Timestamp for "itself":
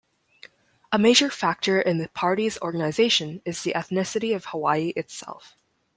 4.95-5.55